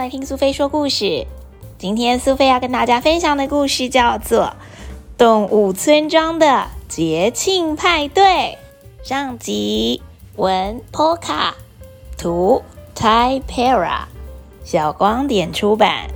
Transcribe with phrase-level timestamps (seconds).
[0.00, 1.26] 来听苏菲说故事。
[1.76, 4.44] 今天苏菲要跟大家分享的故事叫做
[5.18, 8.24] 《动物村庄的节庆派对》。
[9.06, 10.00] 上集
[10.36, 11.52] 文 Poka，
[12.16, 12.62] 图
[12.94, 14.04] Tai Para，
[14.64, 16.08] 小光点出版。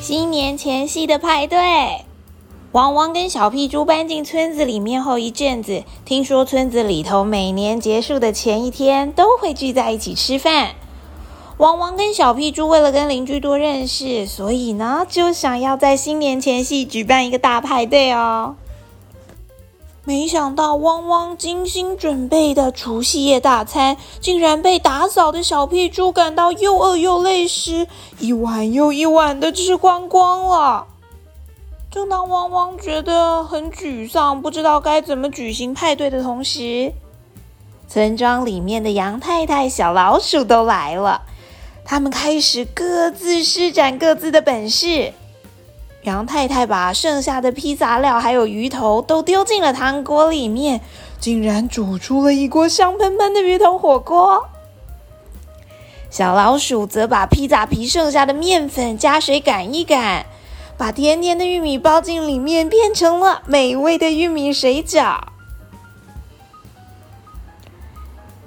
[0.00, 1.58] 新年前夕的派对。
[2.72, 10.74] 汪汪跟小屁猪搬进村子里面后一阵子，听说村子里头每年结束的前一天都会聚在一起吃饭。
[11.56, 18.56] 汪汪跟小屁猪为了跟邻居多认识，所以呢就想要在新年前夕举办一个大派对哦。
[20.04, 27.86] 没想到汪汪精心准备的除夕夜大餐，竟然被打扫的小屁猪感到又饿又累时，
[28.18, 30.86] 一碗又一碗的吃光光了。
[31.94, 36.92] 正当汪汪觉得很沮丧，不知道该怎么举行派对的同时，
[37.86, 41.22] 村庄里面的羊太太、小老鼠都来了。
[41.84, 45.12] 他们开始各自施展各自的本事。
[46.02, 50.80] 羊太太把剩下的披萨料还有鱼头都丢进了汤锅里面，
[51.20, 54.48] 竟然煮出了一锅香喷喷的鱼头火锅。
[56.10, 60.26] 小老鼠则把披萨皮剩下的面粉加水擀一擀。
[60.76, 65.18] 把甜甜的玉米包进里面，变成了美味的玉米水饺。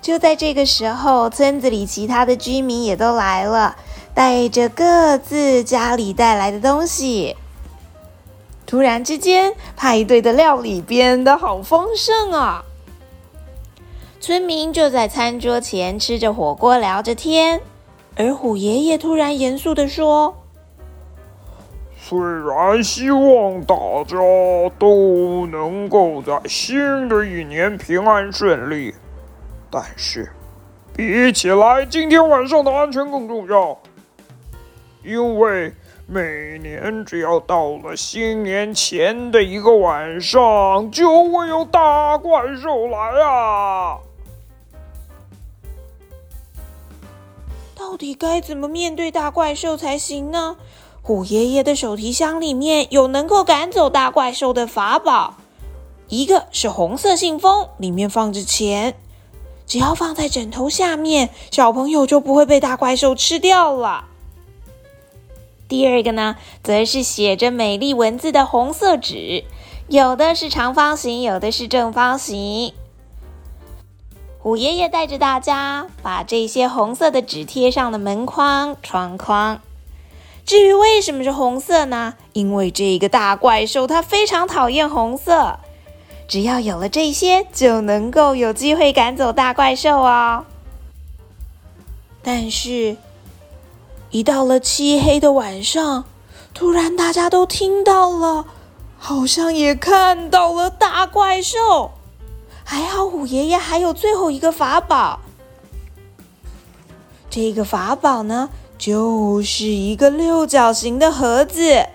[0.00, 3.76] 就在这个时候，村子里其他的居民也都来了，
[4.14, 7.36] 带着各自家里带来的东西。
[8.64, 12.64] 突然之间，派对的料理变得好丰盛啊！
[14.18, 17.60] 村民就在餐桌前吃着火锅，聊着天。
[18.16, 20.37] 而虎爷爷突然严肃的说。
[22.08, 24.16] 虽然希望大家
[24.78, 28.94] 都能够在新的一年平安顺利，
[29.70, 30.32] 但是
[30.96, 33.78] 比起来，今天晚上的安全更重要。
[35.04, 35.70] 因为
[36.06, 43.98] 每年只要到了新年前的一个晚上，就会有大怪兽来啊！
[47.76, 50.56] 到底该怎么面对大怪兽才行呢？
[51.08, 55.36] 虎爷爷的手提箱里面有能够赶走大怪兽的法宝，
[56.08, 58.94] 一个是红色信封，里面放着钱，
[59.66, 64.04] 只要放在枕头下面，小朋友就不会被大怪兽吃掉了。
[65.66, 69.44] 第二个呢，则是写着美丽文字的红色纸，
[69.88, 72.74] 有的是长方形，有的是正方形。
[74.38, 79.62] 虎爷爷带着大家把这些红色的纸贴上了门框、窗框。
[80.48, 82.14] 至于为什么是红色呢？
[82.32, 85.58] 因为这个大怪兽它非常讨厌红色，
[86.26, 90.46] 只要有了这些，就能够有机会赶走大怪兽哦。
[92.22, 92.96] 但是，
[94.08, 96.04] 一到了漆黑的晚上，
[96.54, 98.46] 突然大家都听到了，
[98.96, 101.90] 好像也看到了大怪兽。
[102.64, 105.20] 还好虎爷爷还有最后一个法宝，
[107.28, 108.48] 这个法宝呢？
[108.78, 111.86] 就是一个六角形的盒子，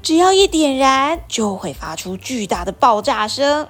[0.00, 3.66] 只要一点燃，就会发出巨大的爆炸声。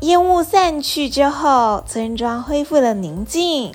[0.00, 3.74] 烟雾散去之后，村庄恢复了宁静。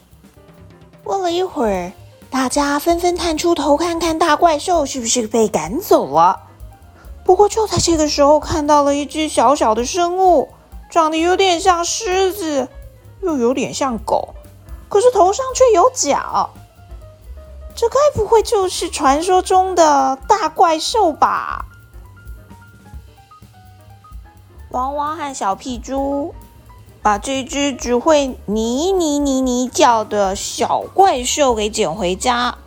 [1.03, 1.91] 过了一会儿，
[2.29, 6.41] 大家纷纷探出头看看大怪兽是不是被赶走了。
[7.25, 10.49] 不过就在这个时候，看到了一只小小的生物，
[10.91, 12.67] 长得有点像狮子，
[13.23, 14.35] 又有点像狗，
[14.87, 16.51] 可是头上却有角。
[17.79, 21.65] 这该不会就是传说中的大怪兽吧？
[24.71, 26.35] 汪汪和小屁猪
[27.01, 32.57] 把这只只会泥泥泥泥叫的小怪兽给捡回家，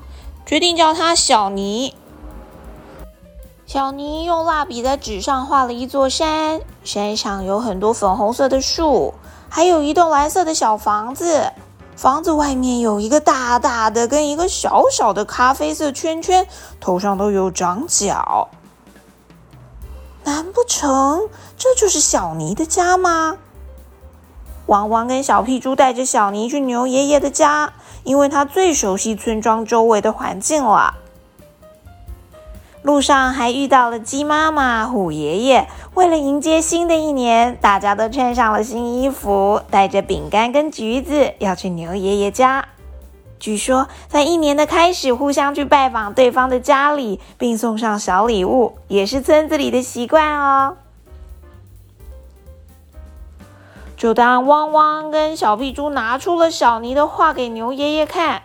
[0.46, 1.94] 决定叫它小泥。
[3.66, 9.12] 小泥用蜡笔在纸上画了一座山，山上有很多粉红色的树，
[9.50, 11.52] 还有一栋蓝色的小房子。
[11.96, 16.46] 房子外面有一个大大的跟一个小小的咖啡色圈圈，
[16.80, 18.48] 头上都有长角。
[20.24, 23.36] 难不成这就是小尼的家吗？
[24.66, 27.72] 汪汪跟小屁猪带着小尼去牛爷爷的家，
[28.04, 30.94] 因为他最熟悉村庄周围的环境了。
[32.82, 35.68] 路上还遇到了鸡妈妈、虎爷爷。
[35.94, 42.66] 为了迎接新的一年，大家都穿上了新衣服，带着饼干跟橘子要去牛爷爷家。
[43.38, 50.76] 据说，在一年的开始，互相去拜访对方的家里，并送上小礼物，也是村子里的习惯哦。
[53.96, 58.42] 就当汪汪跟小屁猪拿出了小尼的画给牛爷爷看，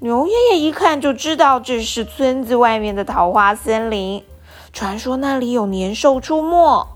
[0.00, 4.22] 牛爷爷一看就知道这是村子外面的桃花森林，
[4.72, 6.86] 传说那里有年兽出没，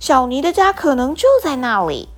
[0.00, 2.08] 小尼的家可能就在那里。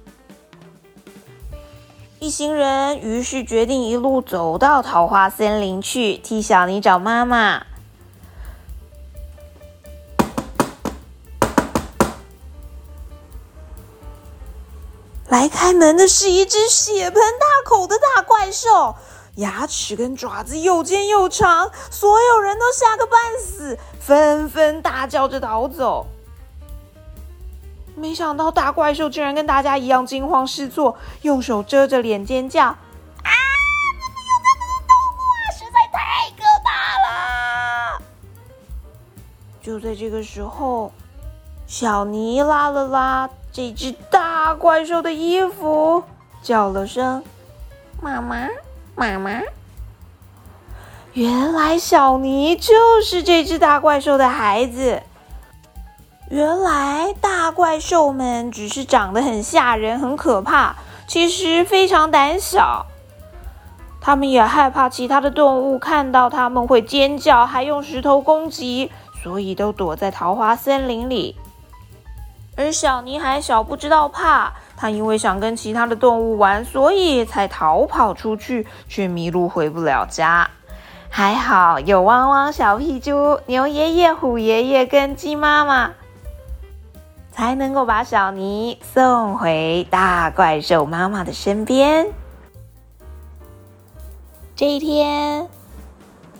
[2.20, 7.66] 一行人于是决定一路走到桃花森林去，替小尼找妈妈。
[15.28, 18.96] 来开门的是一只血盆大口的大怪兽，
[19.40, 26.06] 牙齿跟爪子又尖又长，所有人都吓个半死，纷纷大叫着逃走。
[27.96, 32.76] 没想到大怪兽竟然跟大家一样惊慌失措，用手遮着脸尖叫：“啊！
[33.22, 35.44] 怎么有那么多动物啊？
[35.52, 36.70] 实在太可怕
[37.04, 38.02] 了！”
[39.62, 40.92] 就在这个时候，
[41.66, 43.28] 小尼拉了拉。
[43.52, 46.04] 这只大怪兽的衣服
[46.40, 47.20] 叫了声
[48.00, 48.46] “妈妈，
[49.00, 49.40] 妈妈”。
[51.14, 55.02] 原来小尼就是这只大怪兽的孩子。
[56.28, 60.76] 原来大怪兽们只是长得很吓人、很可怕，
[61.08, 62.86] 其实非常胆小。
[64.00, 68.92] 他们也害怕其他的动物看到他们会尖叫，还用石头攻击，
[69.22, 71.36] 所以都躲在桃花森林里。
[72.56, 74.52] 而小尼还小，不知道怕。
[74.76, 80.48] 他因为想跟其他的动物玩，所以才逃跑出去，却迷路回不了家。
[81.08, 85.90] 还好有汪汪、小屁猪、牛爷爷、虎爷爷跟鸡妈妈，
[87.30, 92.06] 才能够把小尼送回大怪兽妈妈的身边。
[94.54, 95.48] 这一天。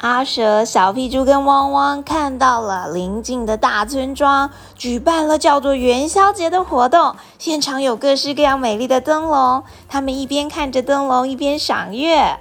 [0.01, 9.63] 阿蛇、小屁猪跟汪汪看到了邻近的大村庄举办了叫做元宵节的活动，现场有各式各样美丽的灯笼。
[9.91, 12.39] 他们一边看着灯笼，一边赏月。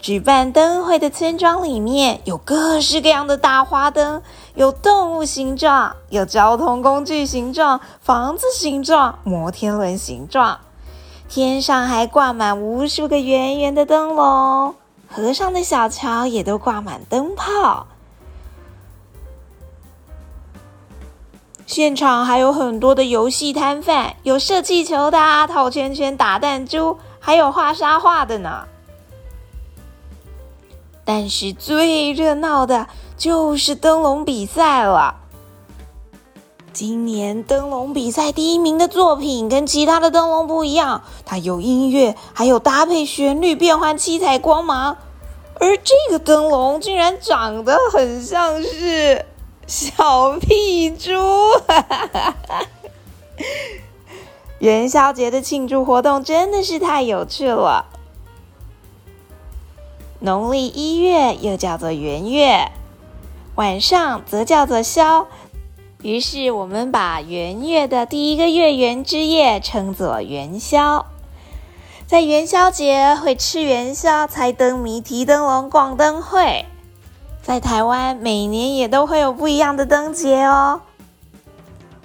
[0.00, 4.22] 举办灯会的村庄里面有各式各样的大花灯，
[4.54, 10.60] 有动物形状，有交通工具形状、房子形状、摩天轮形状，
[11.28, 14.74] 天上还挂满无数个圆圆的灯笼。
[15.14, 17.86] 河上的小桥也都挂满灯泡，
[21.66, 28.66] 现场还有很多的游戏摊贩，有射气球的、套圈圈、打弹珠，还有画沙画的呢。
[31.04, 35.14] 但是最热闹的就是灯笼比赛了。
[36.72, 44.96] 今年灯笼比赛第一名的作品跟其他的灯笼不一样，它有音乐，还有搭配旋律变换七彩光芒。
[45.64, 49.24] 而这个灯笼竟然长得很像是
[49.66, 51.10] 小屁猪！
[54.60, 57.86] 元宵节的庆祝活动真的是太有趣了。
[60.20, 62.70] 农历一月又叫做元月，
[63.54, 65.26] 晚上则叫做宵。
[66.02, 71.06] 于是我们把元月的第一个月圆之夜称作元宵。
[72.14, 76.64] 在元宵节会吃元宵、猜灯谜、提灯笼、逛灯会。
[77.42, 80.80] 在台湾，每年也都会有不一样的灯节哦。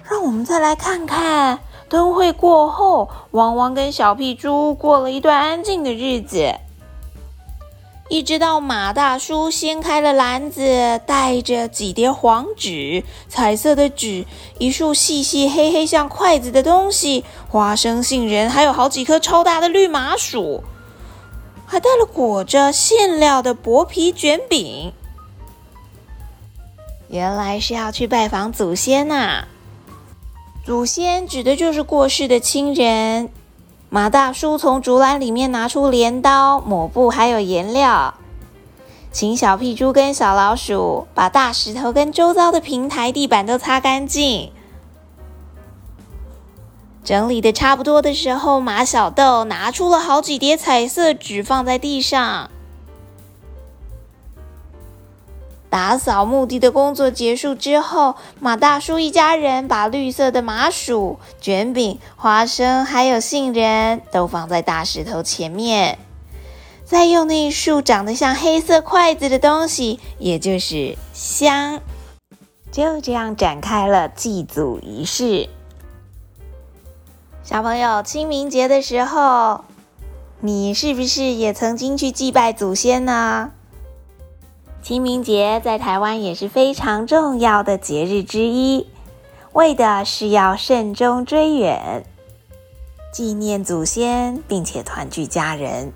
[0.02, 6.56] 让我们再来看看，灯会过后，汪汪跟小屁猪过了一段安静的日子。
[8.10, 14.26] 一直到马大叔掀开了篮子，带着几叠黄纸、彩色的纸、
[14.58, 20.64] 一束细细黑黑像筷子的东西、花生、杏仁，还有好几颗超大的绿麻薯，
[21.64, 24.92] 还带了裹着馅料的薄皮卷饼。
[27.06, 29.44] 原来是要去拜访祖先呐！
[30.66, 33.30] 祖先指的就是过世的亲人。
[33.92, 38.14] 马大叔从竹篮里面拿出镰刀、抹布，还有颜料，
[39.10, 44.52] 请小屁猪跟小老鼠把大石头跟周遭的平台、地板都擦干净。
[47.02, 52.48] 整理的差不多的时候，马小豆拿出了好几叠彩色纸放在地上。
[55.70, 65.96] 打扫墓地的工作结束之后，马大叔一家人把绿色的麻薯、卷饼、花生还有杏仁都放在大石头前面，
[66.84, 71.80] 再用那一束长得像黑色筷子的东西，也就是香，
[72.72, 75.48] 就这样展开了祭祖仪式。
[77.44, 79.64] 小朋友，清明节的时候，
[80.40, 83.52] 你是不是也曾经去祭拜祖先呢？
[84.82, 88.86] 清明节在台湾也是非常重要的节日之一，
[89.52, 92.04] 为的是要慎终追远。
[93.12, 95.92] 纪念祖先，并且团聚家人。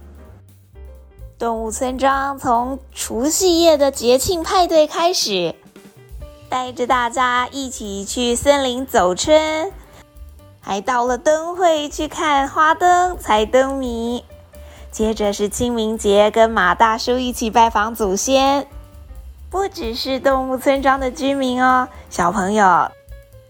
[1.38, 5.54] 动物村庄从除夕夜的节庆派对开始，
[6.48, 9.72] 带着大家一起去森林走春，
[10.60, 14.24] 还到了灯会去看花灯、猜灯谜。
[14.90, 18.66] 接着是清明节，跟马大叔一起拜访祖先。
[19.54, 22.90] 不只是动物村庄的居民哦，小朋友，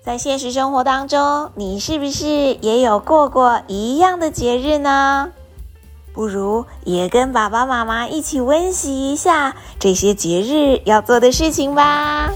[0.05, 5.31] 在现实生活当中，你是不是也有过过一样的节日呢？
[6.13, 12.31] 不如也跟爸爸妈妈一起温习一下这些节日要做的事情吧。